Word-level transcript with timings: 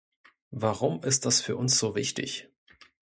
Warum 0.55 1.03
ist 1.03 1.27
das 1.27 1.41
für 1.41 1.55
uns 1.55 1.77
so 1.77 1.95
wichtig? 1.95 2.49